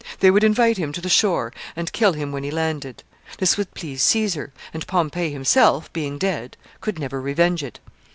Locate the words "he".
2.43-2.49